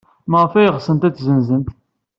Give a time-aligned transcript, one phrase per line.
[0.29, 1.67] Maɣef ay ɣsent ad t-ssenzent?